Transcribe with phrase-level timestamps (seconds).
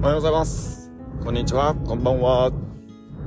[0.00, 0.92] おはようございます。
[1.24, 2.52] こんにちは、こんばんは。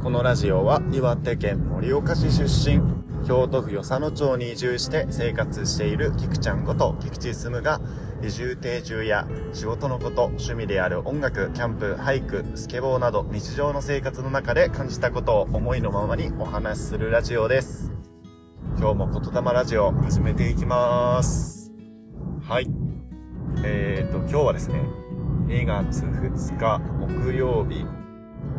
[0.01, 2.81] このラジオは岩手県盛岡市出身、
[3.27, 7.81] 京都府与謝野町に移住して生活している菊ちゃんこと菊池進が
[8.23, 17.91] 移住定住や仕事のこと、趣味である音楽、キャンプ、俳句、スケボーなど日常の生活の中で感じたことを思いのままにお話しするラジオです。
[18.77, 21.73] 今日も言霊ラジオ始めていきます。
[22.47, 22.67] はい。
[23.57, 25.00] えーと、今日はですね、
[25.47, 27.85] 2月2日木曜日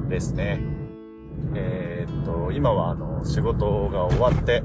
[0.08, 0.60] ですね。
[1.54, 4.62] えーっと、今はあの、仕事が終わって、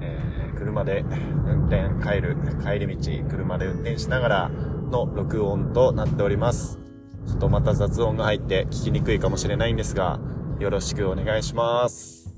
[0.00, 1.04] えー車で
[1.46, 6.78] 運転、帰る、帰り道、車で運転しながらの録音となっております。
[7.26, 10.18] ちょっとまた雑音が入って聞きにくいかもしれないんですが、
[10.58, 12.34] よろしくお願いします。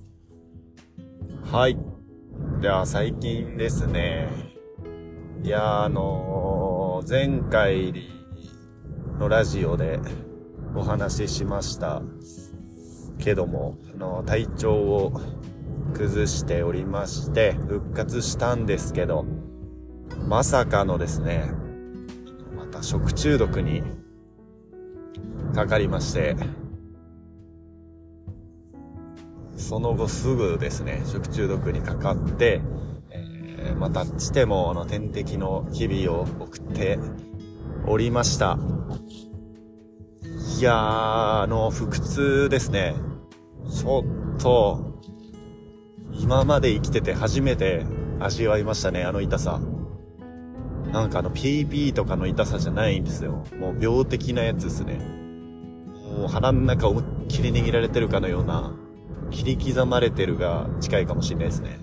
[1.45, 1.79] はい。
[2.61, 4.29] では、最近ですね、
[5.45, 8.18] いやあのー前回
[9.19, 9.99] のラジオで
[10.77, 12.03] お話ししました。
[13.19, 15.21] けども、あの、体調を
[15.93, 19.25] 崩しておりまして、復活したんですけど、
[20.29, 21.51] まさかのですね、
[22.57, 23.83] また食中毒に
[25.53, 26.37] かかりまして、
[29.57, 32.63] その後すぐですね、食中毒にかかって、
[33.11, 33.39] えー
[33.77, 36.99] またしてもあの点滴の日々を送って
[37.89, 38.59] おりました。
[40.59, 40.75] いやー、
[41.43, 42.95] あの、腹痛ですね。
[43.71, 44.05] ちょ
[44.37, 45.01] っと、
[46.13, 47.87] 今まで生きてて初めて
[48.21, 49.61] 味わいましたね、あの痛さ。
[50.93, 53.45] なんかあの PB とかの痛さじゃないんですよ。
[53.59, 54.99] もう病的なやつですね。
[56.17, 58.73] もう腹の中思いっきり握られてるかのような、
[59.31, 61.79] 切り刻まれてるが近いかもしれないですね。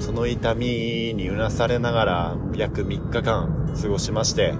[0.00, 4.54] その痛みにうなされながら約3日間過ごしまして、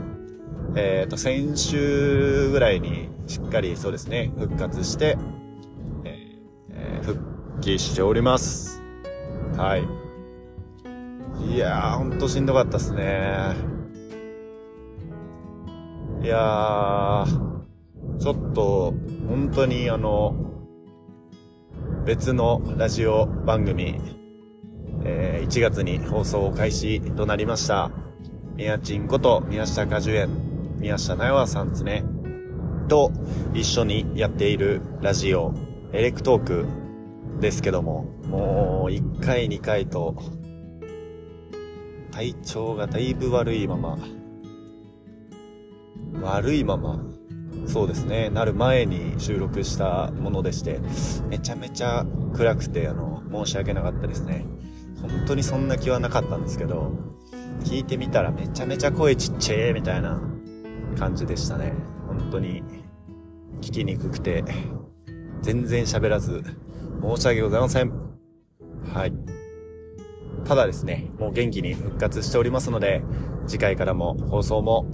[0.77, 5.17] えっ、と、先週ぐらいにしっかりそうですね、復活して、
[6.05, 8.83] えー復帰しております。
[9.57, 9.85] はい。
[11.55, 13.55] いやー、ほんとしんどかったっすね。
[16.23, 17.55] いやー、
[18.19, 18.95] ちょっと、
[19.29, 20.35] 本当にあの、
[22.05, 24.01] 別のラジオ番組、
[25.05, 27.91] えー1月に放送開始となりました。
[28.57, 32.05] 宮ちんこと宮下果樹園、宮下なよわさんですね。
[32.89, 33.13] と
[33.55, 35.55] 一緒にやっているラジオ、
[35.93, 36.67] エレクトーク
[37.41, 40.17] ですけども、もう1回2回と、
[42.11, 43.99] 体調がだいぶ悪いまま、
[46.23, 47.01] 悪いまま、
[47.67, 50.81] そうですね、なる前に収録したものでして、
[51.29, 52.05] めちゃめちゃ
[52.35, 54.45] 暗くて、あの、申し訳なかったですね。
[55.01, 56.93] 本当にそんな気はなかったんですけど、
[57.65, 60.21] 聞いてみたらめちゃめちゃ声ちっちゃいみたいな
[60.95, 61.73] 感じでしたね。
[62.07, 62.63] 本当に
[63.61, 64.45] 聞きにくくて、
[65.43, 66.43] 全然喋らず、
[67.03, 67.93] 申し訳ございません。
[68.93, 69.13] はい。
[70.45, 73.03] ただですね、もう元気に復活しておりますので、
[73.47, 74.87] 次回からも放送も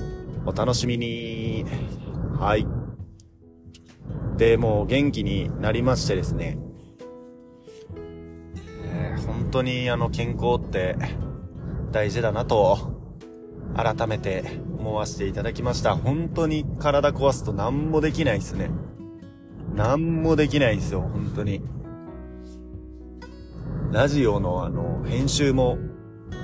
[0.46, 1.64] お楽しみに。
[2.38, 2.66] はい。
[4.36, 6.58] で、もう元気になりましてですね、
[8.84, 10.96] えー本当にあの健康って
[11.90, 12.78] 大事だなと
[13.74, 14.44] 改めて
[14.80, 15.94] 思わせていただきました。
[15.94, 18.70] 本当に体壊すと何もできないですね。
[19.74, 21.62] 何もできないですよ、本当に。
[23.92, 25.76] ラジオのあの、編集も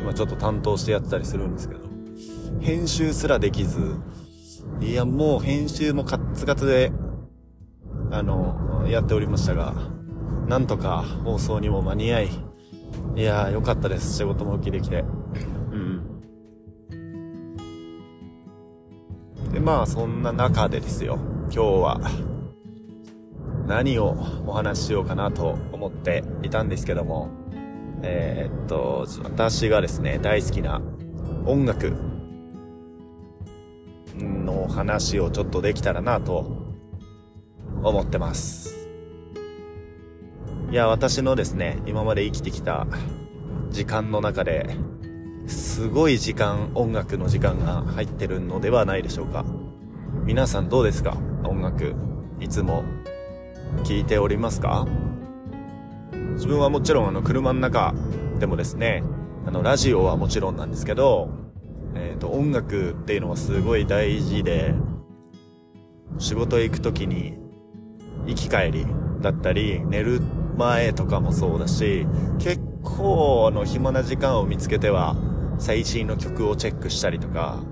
[0.02, 1.80] 今ちょっと担当してやってたりするんですけど、
[2.60, 3.96] 編集すらできず、
[4.80, 6.92] いやもう編集もカッツカツで、
[8.10, 9.74] あの、やっておりましたが、
[10.46, 12.28] なんとか放送にも間に合い、
[13.16, 14.18] いやーよかったです。
[14.18, 15.04] 仕事も受けできて。
[19.66, 22.00] まあそんな中でですよ、今日は、
[23.66, 24.16] 何を
[24.46, 27.30] お話ししようかなと思っていたんですけども、
[28.04, 30.80] えーっと、私がですね、大好きな
[31.46, 31.92] 音楽
[34.20, 36.46] の話をちょっとできたらなと
[37.82, 38.88] 思ってます。
[40.70, 42.86] いや、私のですね、今まで生きてきた
[43.70, 44.76] 時間の中で、
[45.46, 49.44] すごい時間、音楽の時間が入ってるのではないでしょうか。
[50.24, 51.16] 皆さんどうですか？
[51.44, 51.94] 音楽、
[52.40, 52.82] いつも
[53.84, 54.86] 聞いておりますか？
[56.34, 57.94] 自分はもちろんあの車の中
[58.40, 59.04] でもですね、
[59.46, 61.30] あのラジオはもちろんなんですけど、
[61.94, 64.74] えっ、と音楽っていうのはすごい大事で、
[66.18, 67.38] 仕事行くときに
[68.26, 68.86] 行き帰り
[69.20, 70.20] だったり、寝る
[70.56, 72.06] 前とかもそうだし、
[72.40, 75.14] 結構あの暇な時間を見つけては
[75.58, 77.62] 最新の曲をチェックしたりとか、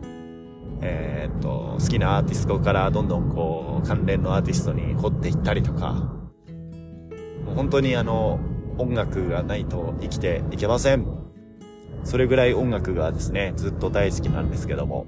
[0.81, 5.93] えー、っと、好きなアーティストからどんどんこう、関連のアーティストに掘っていったりとか、
[7.45, 8.39] もう本当にあの、
[8.79, 11.07] 音楽がないと生きていけません。
[12.03, 15.07] それぐらい音楽がですね、ずっと大好きなんですけども、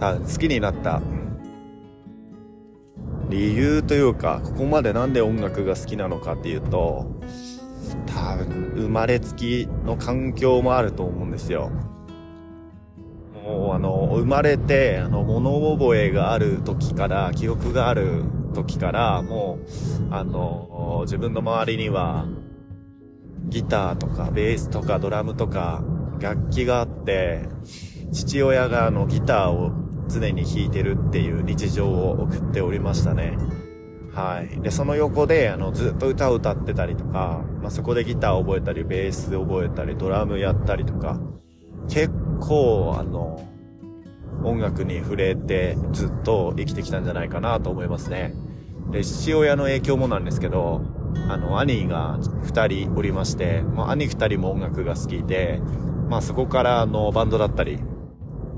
[0.00, 1.00] 好きになった
[3.30, 7.06] 理由というか、ここまでなんで音楽が好きなのかっていうと、
[8.06, 11.70] 多分生まれつきの環境もあると思うんですよ。
[13.44, 18.22] もうあの、生まれて、あの、物覚えがある時から、記憶がある
[18.54, 22.26] 時から、もう、あの、自分の周りには、
[23.48, 25.84] ギターとか、ベースとか、ドラムとか、
[26.20, 27.42] 楽器があって、
[28.12, 29.72] 父親があの、ギターを
[30.08, 33.36] 常に弾いてるっていう日常を送っておりましたね。
[34.14, 34.60] はい。
[34.60, 41.20] で、その横で、あの、ずっと歌を歌ってたりとか、まあ、そこでギターを覚えたり、ベース覚えたり、ドラムやったりとか、
[41.88, 43.44] 結構、あの、
[44.44, 48.34] 音楽に触れてずっと生きてきたんじゃないかなと思いますね。
[48.90, 50.82] で、父親の影響もなんですけど、
[51.28, 55.60] あの、兄が二人おりまして、まあ、兄二人も音楽が好きで、
[56.08, 57.78] まあそこからあの、バンドだったり、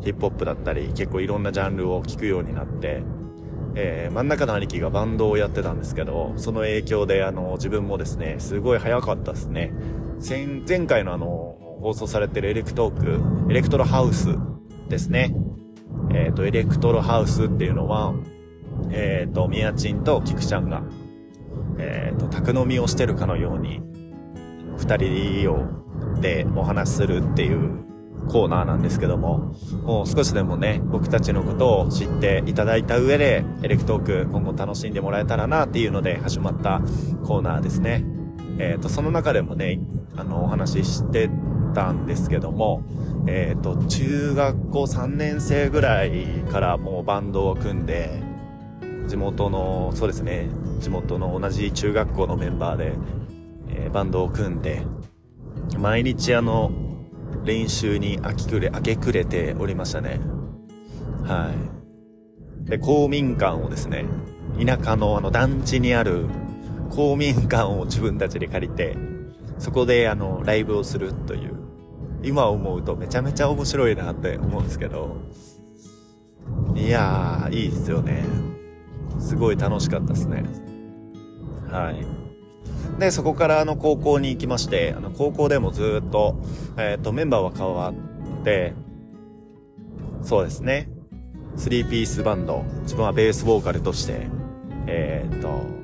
[0.02, 3.02] ヒップホップだったり、結構いろんなジャンルを聴くようになって、
[3.78, 9.72] えー、真ん中の兄貴がバンドをやってたんですけど、その影響であの、自分もですね、すごい早かったですね。
[10.26, 14.34] 前、前回のあの、放送されてるエレクトーク、エレクトロハウス
[14.88, 15.34] ですね。
[16.10, 18.14] えっ、ー、と、エレクトロハウスっていうのは、
[18.90, 20.82] えっ、ー、と、ミヤチンとキクちゃんが、
[21.78, 23.82] えっ、と、宅飲みをしてるかのように、
[24.78, 25.86] 二人を、
[26.20, 27.85] でお話しするっていう
[28.26, 36.80] コーナーなんですけども、もう少しでもね、僕たちのことを知っていただいた上で、エレクトーク今後楽しんでもらえたらなっていうので始まった
[37.24, 38.04] コーナーですね。
[38.58, 39.80] えっ、ー、と、その中でもね、
[40.16, 41.30] あの、お話しして
[41.74, 42.82] たんですけども、
[43.26, 48.22] えっ、ー、と、中学校3年生ぐらいからもうバンドを組んで、
[49.08, 50.48] 地元の、そうですね、
[50.80, 52.92] 地元の同じ中学校のメンバーで、
[53.68, 54.82] えー、バンドを組んで、
[55.78, 56.70] 毎日あの、
[57.44, 60.20] 練習に明け暮れ、明け暮れておりましたね。
[61.24, 61.52] は
[62.64, 62.68] い。
[62.70, 64.06] で、公民館をですね、
[64.64, 66.26] 田舎のあの団地にある
[66.90, 68.96] 公民館を自分たちで借りて、
[69.58, 71.54] そこであの、ライブをするという、
[72.22, 75.16] 今思うとめちゃめちゃ面白いなって思うんですけど、
[76.74, 78.24] いやー、いいですよね。
[79.18, 80.44] すごい楽しかったですね。
[81.70, 82.15] はい。
[82.98, 86.40] で、そこからあの高校に行きまして、あの高校でもずっと、
[86.78, 87.92] えっ、ー、と、メンバーは変わ
[88.40, 88.72] って、
[90.22, 90.88] そうですね。
[91.56, 94.28] スリーピースバンド、自分はベースボーカルとして、
[94.86, 95.76] えっ、ー、と、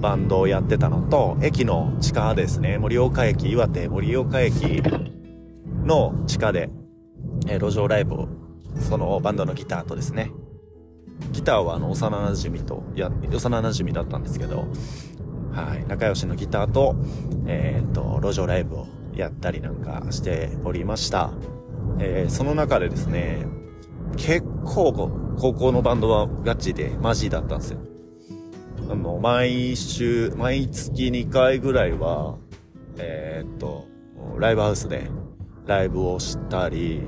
[0.00, 4.82] バンドをやってたのと、駅の地下ですね、盛岡駅、岩手盛岡駅
[5.84, 6.70] の地下で、
[7.48, 8.28] え、路上ライブを、
[8.78, 10.30] そのバンドのギターとですね、
[11.32, 14.66] ギターはあの、幼馴染と、や、幼馴染だったんですけど、
[15.54, 16.96] はい、仲良しのギターと、
[17.46, 21.30] えー、っと、路上ライブをやったりなんかしておりました。
[22.00, 23.46] えー、その中でですね、
[24.16, 24.92] 結構、
[25.38, 27.78] 高校のバンドはガチでマジだったんですよ。
[28.90, 32.36] あの、毎週、毎月2回ぐらいは、
[32.98, 33.86] えー、っと、
[34.38, 35.08] ライブハウスで
[35.66, 37.02] ライブをしたり、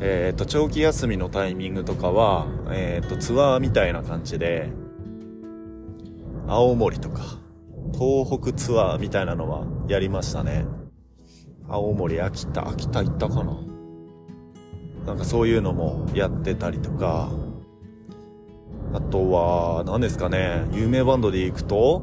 [0.00, 4.70] えー、っと、長期休みのタイミングとかは、えー、っと、ツアーみたいな感じで、
[6.46, 7.41] 青森とか、
[7.92, 10.64] 東北ツアーみたいなのはやりましたね。
[11.68, 13.56] 青森、秋田、秋田行ったかな。
[15.06, 17.30] なんかそういうのもやってたりとか、
[18.94, 22.02] あとは、何ですかね、有名バンドで行くと、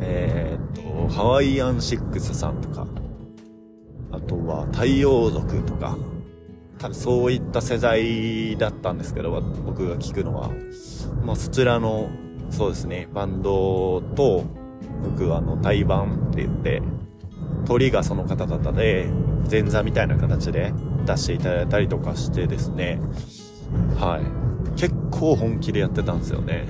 [0.00, 2.86] えー、っと、ハワイアンシックスさんとか、
[4.10, 5.98] あとは太陽族とか、
[6.78, 9.30] 多分そういった世代だったんですけど、
[9.66, 10.50] 僕が聞くのは。
[11.24, 12.08] まあそちらの、
[12.50, 14.44] そうですね、バンドと、
[15.02, 16.82] 僕はあの、対バンって言って、
[17.66, 19.08] 鳥がその方々で、
[19.50, 20.72] 前座みたいな形で
[21.06, 23.00] 出していただいたりとかしてですね、
[23.98, 24.78] はい。
[24.78, 26.66] 結構本気でやってたんですよね。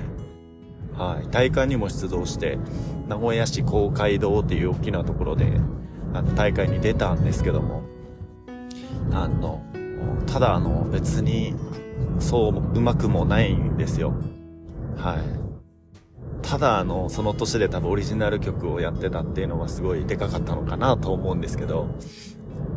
[0.97, 1.27] はい。
[1.31, 2.57] 大会にも出動して、
[3.07, 5.59] 名古屋市公会堂っていう大きなところで、
[6.13, 7.83] あの、大会に出たんですけども、
[9.11, 9.63] あの、
[10.27, 11.55] ただあの、別に、
[12.19, 14.13] そううまくもないんですよ。
[14.97, 15.48] はい。
[16.49, 21.89] ただあの、その年で多分オリジナル曲をやってたっていうのはすごいでかかったのかなと思うんですけど、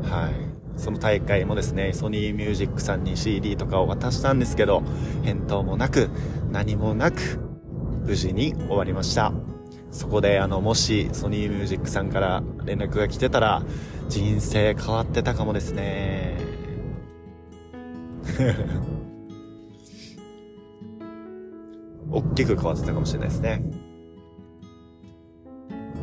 [0.02, 0.79] はい。
[0.79, 4.83] その大会もですね、ソニーミュージックさんに CD とかを渡したんですけど、
[5.23, 6.11] 返答もなく、
[6.50, 7.38] 何もなく、
[8.05, 9.33] 無事に終わりました。
[9.91, 13.62] そこであの、もしソニーミュージックさんから連絡が来てたら、
[14.11, 16.37] 人生変わってたかもですね。
[22.12, 23.62] 大きく変わってたかもしれないですね。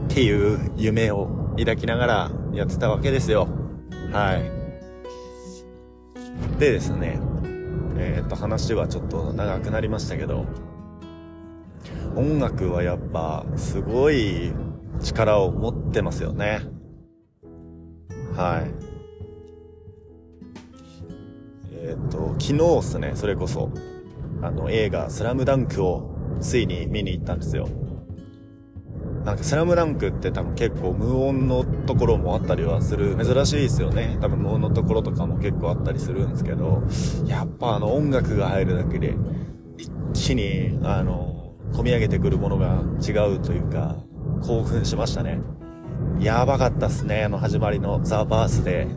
[0.06, 3.48] っていう夢を抱きながらやってたわけですよ。
[4.12, 4.60] はい。
[6.60, 7.20] でですね、
[7.98, 10.46] えっ、と話はちょっと長くなりましたけど、
[12.16, 14.52] 音楽はやっぱすごい
[15.02, 16.62] 力を持ってますよね。
[18.36, 18.72] はい。
[21.72, 23.70] えっ、と、昨日っすね、それこそ、
[24.42, 27.68] あの映画スラムダンクをついに見に行ったんですよ。
[29.26, 33.18] なんかスラムダンクって多分結構無音のところもあったりはする。
[33.18, 34.18] 珍しいですよね。
[34.22, 36.82] 多分無音のところとかも結構あったりするんですけど、
[37.26, 39.16] やっぱあの音楽が入るだけで、
[39.78, 43.98] 一気に、あの、込み上げてくるものが違うというか、
[44.42, 45.42] 興奮しましたね。
[46.20, 47.26] やばかったっすね。
[47.26, 48.88] あの始まりのザ・バースで。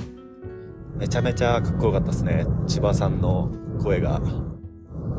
[0.97, 2.47] めちゃめちゃかっこよかったっすね。
[2.69, 3.51] 千葉さんの
[3.83, 4.21] 声が。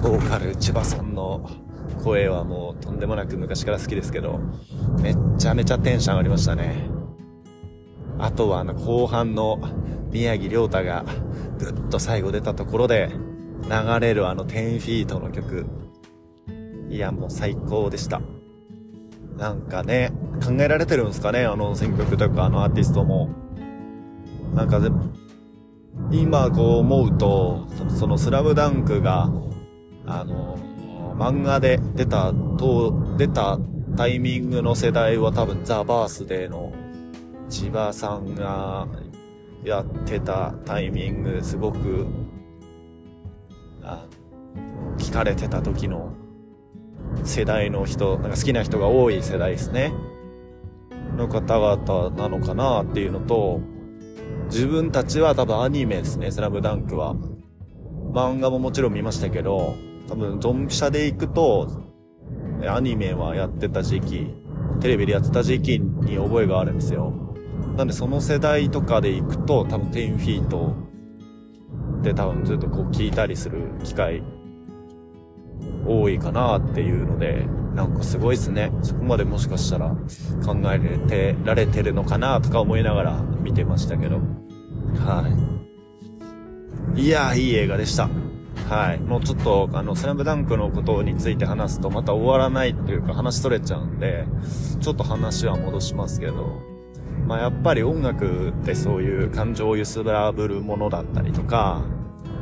[0.01, 1.49] ボーカル千葉さんの
[2.03, 4.39] 声はもうとんでもなく昔から好きですけど、
[5.01, 6.89] めっちゃめちゃテンション上がりましたね。
[8.19, 9.59] あとはあの後半の
[10.11, 11.05] 宮城亮太が
[11.57, 13.09] ぐっと最後出たところで
[13.63, 15.65] 流れるあの10フィートの曲。
[16.89, 18.21] いやもう最高でした。
[19.37, 20.11] なんかね、
[20.45, 23.29] 考えられてるんですかねあの選曲とかあのアーティストも。
[24.53, 24.89] なんかで
[26.11, 29.31] 今こう思うと、そのスラムダンクが、
[30.05, 30.57] あの、
[31.17, 33.59] 漫画で出た、と、出た
[33.95, 36.73] タイミングの世代は多分ザ・バースデーの
[37.49, 38.87] 千葉さんが
[39.63, 42.05] やってたタイミング、すごく、
[43.83, 44.05] あ、
[44.97, 46.13] 聞かれてた時の
[47.23, 49.93] 世代の人、なんか好きな人が多い世代ですね。
[51.15, 53.61] の方々なのかなっていうのと、
[54.45, 57.15] 自分たちは多分アニメですね、スラムダンクは。
[58.11, 59.75] 漫画ももちろん見ましたけど、
[60.13, 61.67] 多分ドンピシャで行くと、
[62.69, 64.27] アニメはやってた時期、
[64.79, 67.11] テレビでやってた時期に覚えがあるんですよ。
[67.75, 70.75] なんでその世代とかで行くと、多分10フィート
[72.03, 74.21] で多分ずっとこう聞いたりする機会
[75.87, 78.71] 多いかなっていうので、なんかすごいですね。
[78.83, 79.89] そこまでもしかしたら
[80.45, 84.17] 考えてられてるのかなとか思いながら見てましたけど。
[84.99, 85.27] は
[86.95, 87.01] い。
[87.01, 88.07] いやー、いい映画でした。
[88.69, 88.99] はい。
[88.99, 94.25] もうちょっと、あの、スラムダンクのことについて話すとまた終わらないっていうか話取れちゃうんで、
[94.79, 96.61] ちょっと話は戻しますけど、
[97.27, 101.85] まあやっぱり音楽ってそういう感情を揺すらぶるものだったりとか、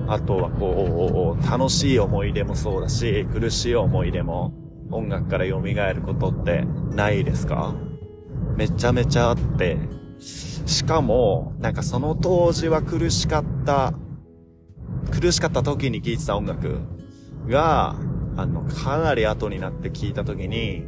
[0.07, 4.53] あとはこう、楽しい思い出もそうだし、苦しい思い出も
[4.89, 7.75] 音楽から蘇ることってないですか？
[8.55, 9.77] めちゃめちゃあって、
[10.19, 13.93] しかも、なんかその当時は苦しかった
[15.09, 16.79] 苦しかった時に聴いてた音楽
[17.47, 17.95] が、
[18.37, 20.85] あの、かなり後になって聴いた時に、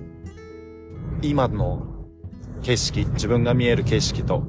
[1.22, 1.88] 今の
[2.62, 4.44] 景色、自分が見える景色と、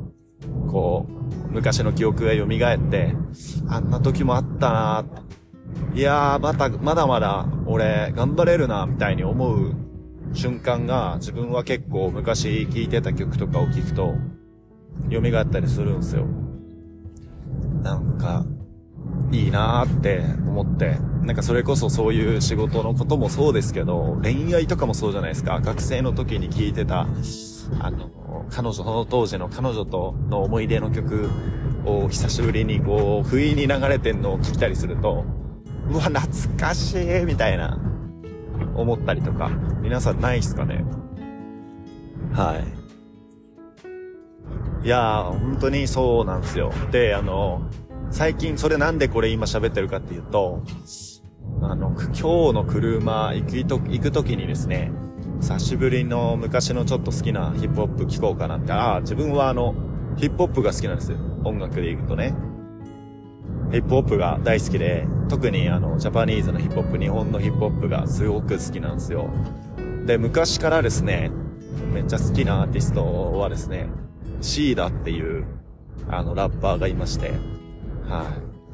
[0.69, 3.15] こう、昔の記憶が蘇って、
[3.69, 5.05] あんな時もあったな
[5.95, 9.75] いやー、また、まだまだ、俺、頑張れるな、みたいに思う
[10.33, 14.15] 瞬間が、自分は結構昔聴いてた曲とかを聴くと、
[15.11, 16.27] 蘇ったりするんですよ。
[17.83, 18.45] なんか、
[19.35, 25.61] いいなーって思って、なんかそれこそそういう仕事のこともそうですけど、恋愛とかもそうじゃないですか。
[25.61, 27.09] 学生の時に聴いてた、
[27.81, 28.11] あの、
[28.51, 31.29] 彼女、その当時の彼女との思い出の曲
[31.85, 35.25] を久しぶりにこう、不意に流れてんのを聞いたりすると、
[35.91, 37.79] うわ、懐かしいみたいな、
[38.77, 39.51] 思ったりとか、
[39.83, 40.85] 皆さんないっすかね？
[42.33, 42.57] は
[44.83, 44.87] い。
[44.87, 46.71] いやー、本当にそうなんですよ。
[46.91, 47.63] で、あの、
[48.15, 50.63] 最近それなんでこれ今喋ってるかっていうと、
[51.63, 52.21] あの、今日
[52.53, 54.93] の車行くと、行く時にですね、
[55.41, 59.75] 久しぶりの昔のちょっと好きなヒップホップ聴こうかなって、ああ、自分はあの、
[60.17, 61.19] ヒップホップが好きなんですよ。
[61.43, 62.37] 音楽で行くとね。
[63.73, 69.29] ヒップホップが大好きで、特にあの、ジャパニーズのヒップホップ、日本のヒップホップがすごく好きなんですよ。
[70.07, 71.33] で、昔からですね、
[71.93, 73.89] めっちゃ好きなアーティストはですね、
[74.41, 75.47] シーダっていう、
[76.09, 77.33] あの、ラッパーがいまして、
[78.09, 78.25] は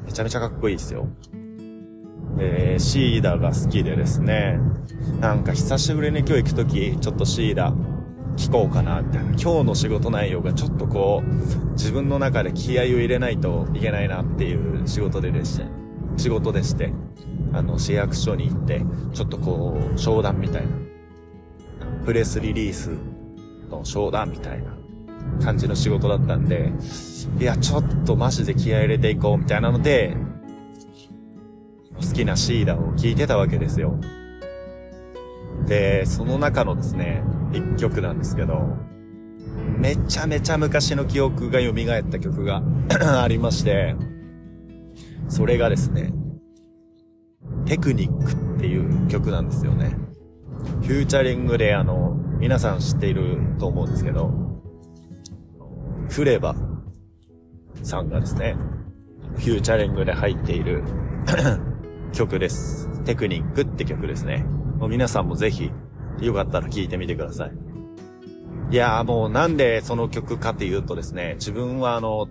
[0.03, 0.05] い。
[0.05, 1.07] めちゃめちゃかっこいいですよ。
[2.39, 4.59] えー、シーダが好きでですね、
[5.19, 7.73] なんか久しぶりに今日行くとき、ちょっとシーダ
[8.35, 9.29] 聞こうかな、みたいな。
[9.31, 15.65] 今日の仕事内容がちょっとこう、自分の中で気合を入れないといけないなっていう仕事ででして、
[16.17, 16.93] 仕事でして、
[17.53, 18.83] あの、市役所に行って、
[19.13, 20.69] ちょっとこう、商談みたいな。
[22.05, 22.89] プレスリリース
[23.69, 24.75] の商談みたいな
[25.43, 26.71] 感じの仕事だったんで、
[27.39, 30.15] いや、ちょっとマジで気合入れていこうみたいなので、
[31.95, 33.99] 好きなシーダを聴いてたわけですよ。
[35.67, 37.23] で、その中のですね、
[37.53, 38.75] 一曲なんですけど、
[39.77, 42.61] めちゃめちゃ昔の記憶が蘇った曲が
[43.23, 43.95] ありまして、
[45.27, 46.13] それがですね、
[47.65, 49.95] テクニックっていう曲なんですよね。
[50.81, 54.50] フューチャリングであの、皆さん知っていると思うんですけど、
[56.11, 56.53] フレバ
[57.83, 58.57] さんがですね、
[59.37, 60.83] フューチャリングで入っている
[62.11, 62.89] 曲です。
[63.05, 64.39] テクニックって曲ですね。
[64.77, 65.71] もう皆さんもぜひ、
[66.19, 67.53] よかったら聴いてみてください。
[68.71, 72.27] いやーもうなんでその曲かっていうとですね、自分はあの、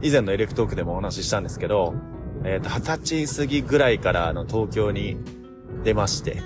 [0.00, 1.94] 以前のエレクトークでもお話ししたんですけど、
[2.44, 5.16] えっ、ー、と、二十歳過ぎぐらいからあの東京に
[5.82, 6.40] 出まして、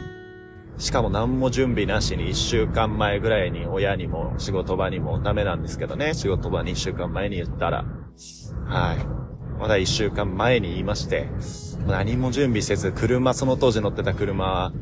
[0.77, 7.85] しかも何も準備なしに一週間前ぐらいに親にも仕事場にもダメなんですけどね、仕事場に一週間前に言ったら、
[8.67, 9.25] はい。
[9.61, 11.29] まだ一週間前に言いまして、
[11.87, 14.73] 何も準備せず、車、その当時乗ってた車は、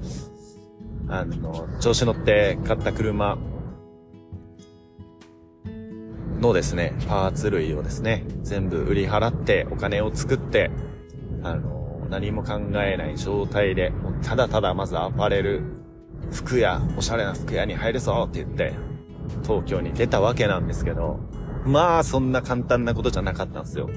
[1.08, 3.36] あの、調子乗って買った車
[6.40, 10.70] のですね、パーツ類をですね、全部売り払ってお金を作って、
[11.42, 15.81] あの、何も考えない状態で、ただただまずアパレル、
[16.32, 18.74] 服屋、おしゃれな服屋に入るぞって言って、
[19.42, 21.20] 東京に出たわけなんですけど、
[21.64, 23.88] まあそんな簡単なことじゃなかったんですよ。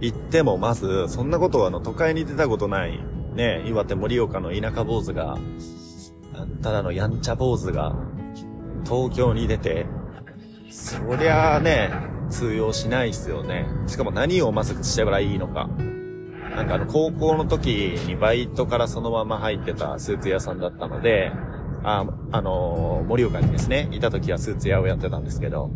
[0.00, 3.00] 行ってもまず、そんなことはあの都会に出たことない、
[3.34, 5.38] ね、岩手盛岡の田舎坊主が、
[6.62, 7.96] ただのやんちゃ坊主が、
[8.84, 9.86] 東京に出て、
[10.70, 11.90] そりゃあね、
[12.28, 13.66] 通用しないっすよね。
[13.86, 15.68] しかも何をまずしてばいいのか。
[16.56, 17.68] なんかあの、高校の時
[18.06, 21.30] にバイトからそのまま入ってたスーツ屋さんだったので、
[21.84, 25.72] あ、あのー、盛岡にですね、いた時はスーツ屋をやってたんですけど、はい。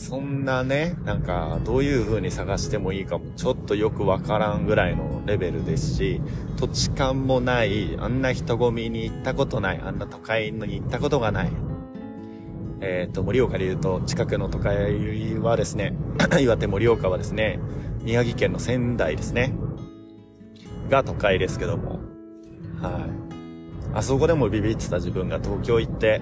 [0.00, 6.20] そんなね、なんか、どういう風に探してもいいかも、ちょっとよくわからんぐらいのレベルですし、
[6.56, 11.50] 土地勘もない、あんな人混みに行ったことない、あんな都会に行ったことがない。
[12.80, 15.94] えっ、ー、と、盛岡で言うと、近くの都会はですね、
[16.40, 17.60] 岩手盛岡はですね、
[18.02, 19.54] 宮城県の仙台ですね、
[20.88, 22.00] が都会ですけども、
[22.80, 23.22] はい。
[23.94, 26.20] あそこでもビビってた自分が東京行って、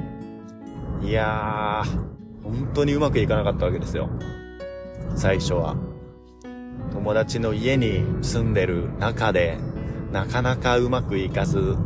[1.02, 4.10] いやー、本当にうまくいかなかったわけですよ。
[5.16, 5.76] 最初は。
[6.92, 9.58] 友達の家に住んでる中で、
[10.12, 11.76] なかなかうまくいかず、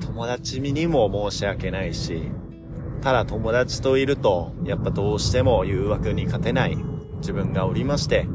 [0.00, 2.30] 友達にも申し訳ないし、
[3.02, 6.76] ただ友達といると、やっぱどうしても誘惑に勝てない
[7.16, 8.26] 自分がおりまして、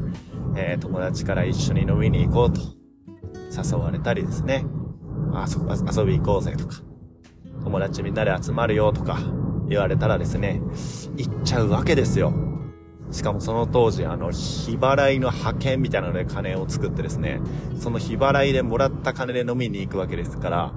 [0.56, 2.60] えー、友達から一緒に飲みに行こうと
[3.50, 4.64] 誘われたりですね。
[5.32, 6.82] あそ遊び行こうぜとか。
[7.62, 9.18] 友達みんなで集まるよとか
[9.68, 10.60] 言われたらですね、
[11.16, 12.32] 行っちゃうわけですよ。
[13.12, 17.40] しかもその当時、あの、日払いの派遣みたいなので金を作ってですね、
[17.78, 20.72] その日払いでもらった金で飲みに行くわけですから、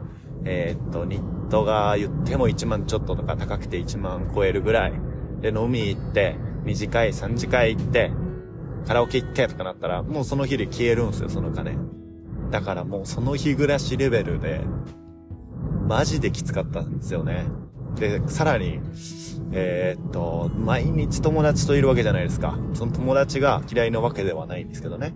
[0.46, 4.94] えー、っと、ニットが言っても1万ちょっととか高くて1万超えるぐらい
[5.42, 8.12] で飲み行って、2次会、3次会行って、
[8.86, 11.78] カラオケ行ってとかなったら、もうその日で消えるんすよ、その金。
[12.52, 14.62] だからもうその日暮らしレベルで、
[15.88, 17.46] マジできつかったんですよね。
[17.96, 18.80] で、さらに、
[19.52, 22.58] えー、っと、毎日友達といるわけじゃないですか。
[22.74, 25.14] その友達が嫌いなわけではないんですけどね。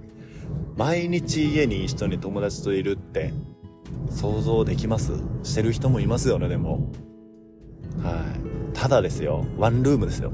[0.75, 3.33] 毎日家に一緒に友達といるって、
[4.09, 5.13] 想像できます？
[5.43, 6.91] してる人もいますよね、でも。
[8.03, 8.75] はい。
[8.77, 10.31] ただですよ、ワンルームですよ。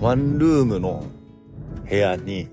[0.00, 1.04] ワンルームの
[1.88, 2.48] 部屋に、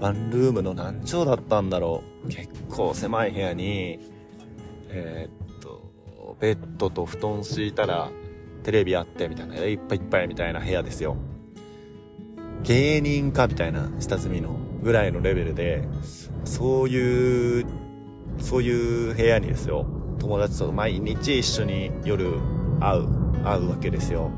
[0.00, 2.28] ワンルームの何畳だったんだろう。
[2.28, 3.98] 結構狭い部屋に、
[4.90, 8.10] えー、っと、ベッドと布団敷いたら、
[8.62, 11.16] テレビあってみたいな、いっぱいいっぱいみたいな部屋ですよ。
[12.62, 15.88] 芸人かみたいな下積みのぐらいのレベルで、
[16.44, 17.66] そういう、
[18.38, 19.86] そういう部屋にですよ、
[20.18, 22.34] 友達と毎日一緒に夜
[22.80, 23.08] 会う、
[23.44, 24.30] 会うわけですよ。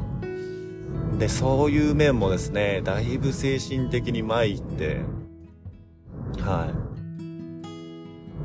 [1.21, 5.03] で、そういう面もですね、だいぶ精神的に参って、
[6.41, 6.73] は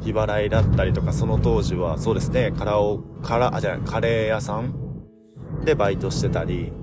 [0.01, 0.03] い。
[0.03, 4.73] 日払いだったりとか、その当時は、そうですね、カラオ、カラ、あ、じゃカレー屋さん
[5.63, 6.73] でバイトしてたり、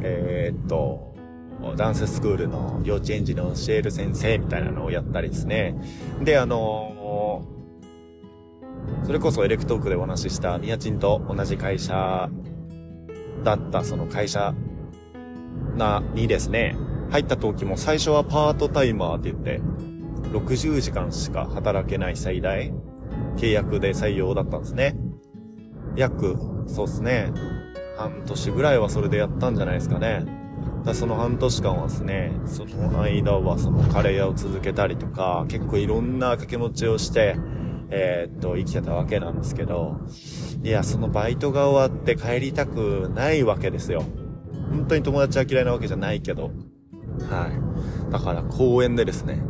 [0.00, 1.14] えー、っと、
[1.76, 5.74] ダンススクールの幼稚園児の教える先生みたいなのをやったりですね。
[6.22, 7.42] で、あの
[9.04, 12.30] それこそエレクトークでお話ししたミヤチンと同じ会社
[13.42, 14.54] だったその会社
[15.76, 16.76] な、にですね、
[17.10, 19.60] 入った時も最初はパートタイマーって言って、
[20.32, 22.72] 60時間しか働けない最大
[23.36, 24.96] 契約で採用だったんですね。
[25.96, 27.32] 約、そうですね。
[27.96, 30.24] 半年ぐらいはそれでやったんじゃないですかね。
[30.84, 37.36] だその半年間はですね、その間はそのカレー屋を続けたりとか、結構いろんな掛け持ちをして、
[37.90, 40.00] えー、っと、生きてたわけなんですけど、
[40.62, 44.02] いや、そのバイトが終わって帰りたくないわけですよ。
[44.70, 46.50] 本当に友達は嫌いなわけじゃないけど。
[47.30, 47.48] は
[48.08, 48.12] い。
[48.12, 49.42] だから公園でですね、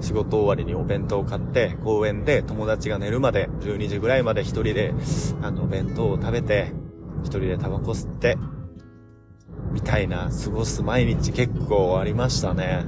[0.00, 4.92] 仕事終わりにお弁当を買って、公園で友達が寝るまで、12時ぐらいまで一人で、
[5.42, 6.72] あの、弁当を食べて、
[7.22, 8.36] 一人でタバコ吸って、
[9.72, 12.84] みたいな、過ごす毎日結構ありましたね。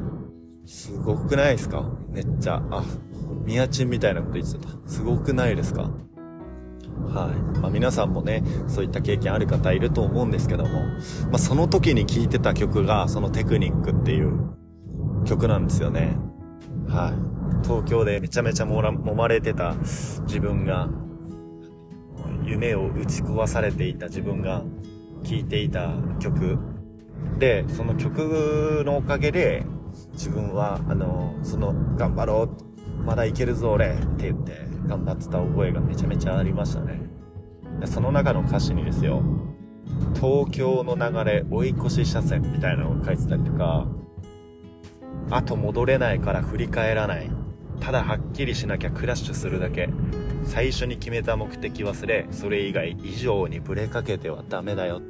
[0.66, 1.90] すごくないですか？
[2.10, 2.62] めっちゃ。
[2.70, 2.84] あ、
[3.46, 4.68] ミヤチンみたいなこと言ってた。
[4.86, 5.90] すごくないですか？
[7.06, 7.58] はい。
[7.58, 10.70] まあ皆さんもね、そういった経験ある方いると思うんですけども、
[11.30, 14.56] まあその時に聴いてた曲が、そのテクニックっていう
[15.24, 16.16] 曲なんですよね。
[16.88, 17.64] はい。
[17.66, 19.74] 東京でめちゃめちゃもら、揉まれてた
[20.22, 20.88] 自分が、
[22.44, 24.62] 夢を打ち壊されていた自分が
[25.22, 26.58] 聴いていた曲
[27.38, 29.64] で、その曲のおかげで、
[30.12, 37.00] 自分は、あの、その、頑張ろうまだいけるぞ俺って言って頑張ってた覚えがめちゃめちゃありましたね。
[37.84, 39.22] その中の歌詞にですよ、
[40.14, 43.86] 東京の流れ追い越し車線みたいなのを書いてたりとか、
[45.30, 47.30] あと戻れないから振り返らない。
[47.80, 49.88] ただはっきりしなきゃクラッシュするだけ。
[50.44, 55.00] 最初に決めた目的忘れ、それ以外以上にブレかけてはダメだよ。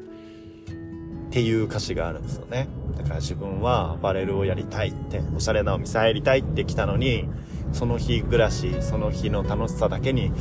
[1.29, 2.69] っていう歌詞があるんですよね。
[2.97, 7.29] だから自分はバレルをやりたいって、おしゃれなお店入りたいって来たのに、
[7.73, 10.33] その日暮らし、その日の楽しさだけに、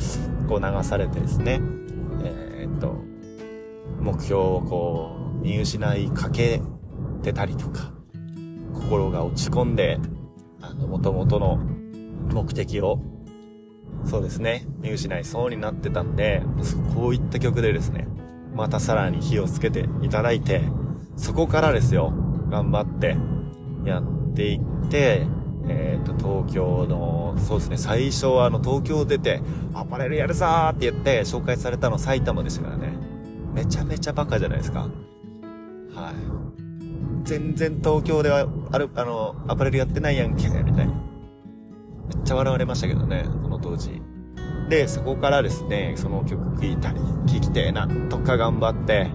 [0.48, 1.60] こう流されてですね、
[2.24, 2.96] えー、っと、
[4.00, 6.60] 目標をこう、見失いかけ
[7.22, 7.92] てたりとか、
[8.74, 9.98] 心が落ち込んで、
[10.60, 11.58] あの、元々の
[12.32, 13.00] 目的を、
[14.04, 16.42] そうですね、見失いそうになってたんで、
[16.94, 18.08] こういった曲でですね、
[18.54, 20.62] またさらに火をつけていただいて、
[21.16, 22.12] そこからですよ、
[22.50, 23.16] 頑張って
[23.84, 25.26] やっていって、
[25.66, 29.42] え、ー、と、東京の、そうですね、最初はあの、東京出て、
[29.74, 32.92] アパレルやるぞーって言って紹介されたの埼玉でしたからね。
[33.54, 34.80] めちゃめちゃバカじゃないですか。
[34.80, 34.88] はい。
[37.24, 40.72] 全然東京では、ある、あの、アパレルやってないやんけ、みたいな。
[40.84, 40.92] め
[42.20, 44.00] っちゃ笑われましたけどね、この当時。
[44.68, 49.10] で、そこからですね、その曲聴いたり、聴きて、なんとか頑張って、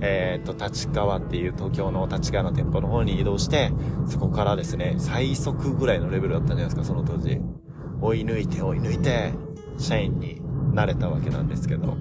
[0.00, 3.72] えっ、と、立川っていう東京の立川の店舗の方に移動して、
[4.06, 7.40] そこからですね、最速ぐらいのレベルだったんじゃないですか、その当時。
[8.00, 9.32] 追い抜いて追い抜いて、
[9.78, 10.40] 社員に
[10.72, 11.96] なれたわけなんですけど。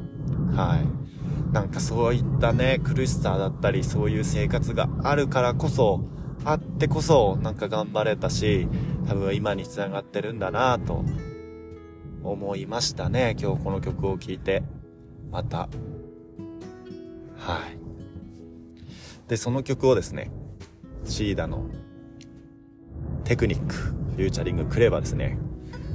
[0.55, 1.53] はい。
[1.53, 6.01] なんかそういったね、苦しさだったり、そういう生活があるからこそ、
[6.45, 8.67] あってこそ、なんか頑張れたし、
[9.07, 11.03] 多分今に繋がってるんだなと、
[12.23, 13.35] 思いましたね。
[13.39, 14.63] 今日この曲を聴いて。
[15.31, 15.69] また。
[17.37, 17.76] はい。
[19.27, 20.31] で、その曲をですね、
[21.03, 21.65] シーダの
[23.23, 25.37] テクニック、フューチャリングクレバーですね、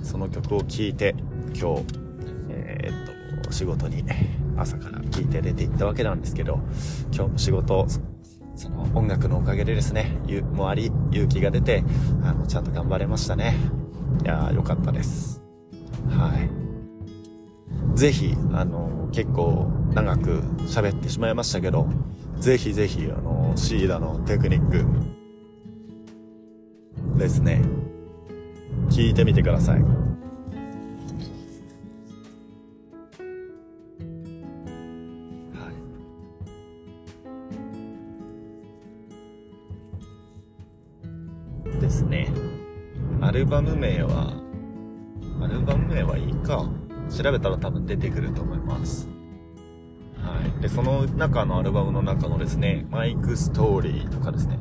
[0.02, 1.14] その曲を聴いて、
[1.54, 1.84] 今日、
[2.50, 4.04] えー、っと、仕事に
[4.56, 6.60] 朝から聴いて出て行ったわけなんですけど、
[7.12, 7.86] 今日も仕事、
[8.54, 11.84] その音楽のおかげでですね、ゆもあり、勇気が出て、
[12.22, 13.56] あの、ちゃんと頑張れましたね。
[14.22, 15.42] いやー、よかったです。
[16.10, 17.98] はい。
[17.98, 21.88] ぜひ、あの、結構長く喋ってしまいましたけど、
[22.42, 24.84] ぜひぜひ、あの、シーダのテクニック
[27.16, 27.62] ですね。
[28.90, 29.80] 聞いてみてください。
[29.80, 29.86] は
[41.78, 41.80] い。
[41.80, 42.28] ですね。
[43.20, 44.32] アルバム名は、
[45.40, 46.68] アルバム名はいいか。
[47.08, 49.11] 調べたら多分出てくると思います。
[50.62, 54.60] で、その中のアルバムの中のですね、 Mic Story とかですね、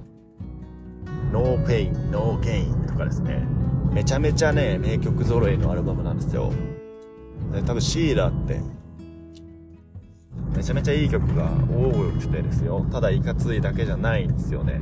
[1.31, 3.45] No Pain, No Gain とかですね、
[3.93, 6.51] めちゃめちゃね、名曲揃いのアルバムなんですよ。
[7.53, 8.59] で、多分 SEEDA って、
[10.57, 12.83] めちゃめちゃいい曲が多くてですよ。
[12.91, 14.81] ただいかついだけじゃないんですよね。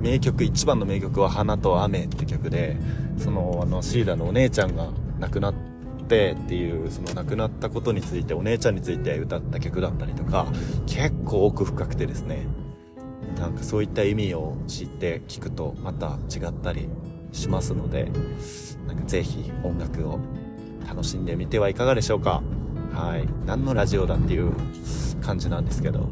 [0.00, 2.76] 名曲、一番の名曲は花と雨って曲で、
[3.18, 4.86] その、あの、シーラのお姉ちゃんが
[5.18, 5.61] 亡くなって、
[6.02, 10.46] ってっていうその亡くなったことについてお姉ちゃんについて歌った曲だったりとか
[10.86, 12.46] 結構奥深くてですね。
[13.38, 16.88] なんかそういった意味を知って聞くとまた違ったり
[17.32, 18.10] しますので
[18.86, 20.20] なんかぜひ音楽を
[20.86, 22.42] 楽しんでみてはいかがでしょうか。
[22.92, 23.26] はい。
[23.46, 24.52] 何のラジオだっていう
[25.22, 26.10] 感じなんですけど。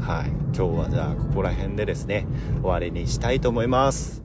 [0.00, 0.28] はい。
[0.54, 2.26] 今日はじゃあここら辺でですね
[2.60, 4.22] 終わりにしたいと思います。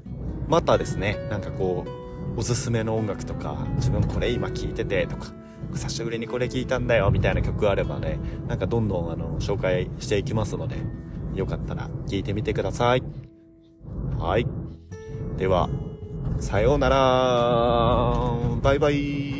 [0.47, 2.04] またですねなんかこう
[2.37, 5.33] おすすめの音楽とか、自分これ今聴いててとか、
[5.73, 10.77] 久しぶりにこれ聴いたんだよみたいな曲あればね、なんかどんどんあの、紹介していきますので、
[11.33, 13.03] よかったら聴いてみてください。
[14.17, 14.47] はい。
[15.37, 15.69] では、
[16.39, 18.33] さようなら。
[18.61, 19.34] バイバイ。